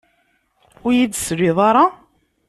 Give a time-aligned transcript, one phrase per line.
[0.85, 1.85] Ur yi-d-tesliḍ ara?